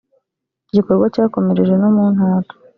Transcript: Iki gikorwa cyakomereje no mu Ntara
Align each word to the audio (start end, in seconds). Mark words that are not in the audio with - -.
Iki 0.63 0.73
gikorwa 0.77 1.05
cyakomereje 1.13 1.73
no 1.81 1.89
mu 1.95 2.05
Ntara 2.13 2.49